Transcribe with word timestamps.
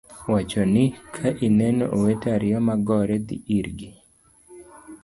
Wacho 0.31 0.61
ni, 0.73 0.85
"ka 1.15 1.27
ineno 1.47 1.85
owete 1.95 2.27
ariyo 2.35 2.59
ma 2.67 2.75
gore, 2.87 3.15
dhi 3.27 3.37
irgi, 3.57 3.89